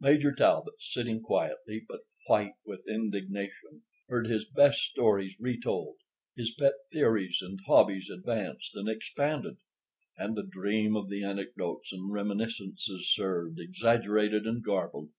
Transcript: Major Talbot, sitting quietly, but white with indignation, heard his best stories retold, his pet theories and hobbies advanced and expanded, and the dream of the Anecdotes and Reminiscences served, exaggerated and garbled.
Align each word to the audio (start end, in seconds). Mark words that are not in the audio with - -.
Major 0.00 0.32
Talbot, 0.34 0.76
sitting 0.80 1.20
quietly, 1.20 1.84
but 1.86 2.00
white 2.26 2.54
with 2.64 2.88
indignation, 2.88 3.82
heard 4.08 4.26
his 4.28 4.46
best 4.48 4.78
stories 4.80 5.36
retold, 5.38 5.96
his 6.34 6.54
pet 6.54 6.72
theories 6.90 7.40
and 7.42 7.60
hobbies 7.66 8.08
advanced 8.08 8.74
and 8.76 8.88
expanded, 8.88 9.58
and 10.16 10.36
the 10.38 10.42
dream 10.50 10.96
of 10.96 11.10
the 11.10 11.22
Anecdotes 11.22 11.92
and 11.92 12.10
Reminiscences 12.10 13.12
served, 13.14 13.60
exaggerated 13.60 14.46
and 14.46 14.64
garbled. 14.64 15.10